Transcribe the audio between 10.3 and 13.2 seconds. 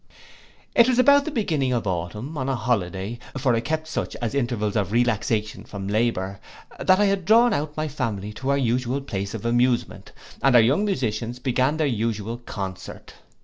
and our young musicians began their usual concert.